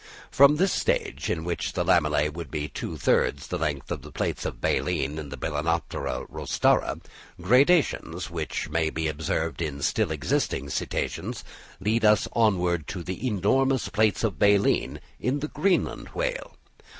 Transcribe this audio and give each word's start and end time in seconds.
From 0.31 0.55
this 0.55 0.71
stage, 0.73 1.29
in 1.29 1.43
which 1.43 1.73
the 1.73 1.85
lamellæ 1.85 2.33
would 2.33 2.49
be 2.49 2.67
two 2.67 2.97
thirds 2.97 3.43
of 3.43 3.49
the 3.49 3.57
length 3.59 3.91
of 3.91 4.01
the 4.01 4.11
plates 4.11 4.45
of 4.45 4.59
baleen 4.59 5.19
in 5.19 5.29
the 5.29 5.37
Balænoptera 5.37 6.27
rostrata, 6.27 6.99
gradations, 7.39 8.31
which 8.31 8.67
may 8.67 8.89
be 8.89 9.07
observed 9.07 9.61
in 9.61 9.83
still 9.83 10.09
existing 10.09 10.71
Cetaceans, 10.71 11.43
lead 11.79 12.03
us 12.03 12.27
onward 12.33 12.87
to 12.87 13.03
the 13.03 13.27
enormous 13.27 13.89
plates 13.89 14.23
of 14.23 14.39
baleen 14.39 14.99
in 15.19 15.39
the 15.39 15.49
Greenland 15.49 16.07
whale. 16.15 16.55